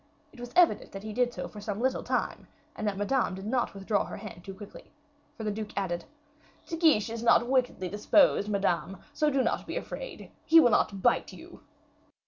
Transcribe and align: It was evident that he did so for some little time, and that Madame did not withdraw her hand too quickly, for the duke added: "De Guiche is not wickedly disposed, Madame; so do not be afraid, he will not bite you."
It 0.33 0.39
was 0.39 0.51
evident 0.55 0.93
that 0.93 1.03
he 1.03 1.13
did 1.13 1.31
so 1.31 1.47
for 1.47 1.61
some 1.61 1.79
little 1.79 2.01
time, 2.01 2.47
and 2.75 2.87
that 2.87 2.97
Madame 2.97 3.35
did 3.35 3.45
not 3.45 3.75
withdraw 3.75 4.03
her 4.05 4.17
hand 4.17 4.43
too 4.43 4.55
quickly, 4.55 4.91
for 5.37 5.43
the 5.43 5.51
duke 5.51 5.77
added: 5.77 6.05
"De 6.65 6.75
Guiche 6.75 7.11
is 7.11 7.21
not 7.21 7.47
wickedly 7.47 7.87
disposed, 7.87 8.49
Madame; 8.49 8.97
so 9.13 9.29
do 9.29 9.43
not 9.43 9.67
be 9.67 9.77
afraid, 9.77 10.31
he 10.43 10.59
will 10.59 10.71
not 10.71 11.03
bite 11.03 11.31
you." 11.33 11.61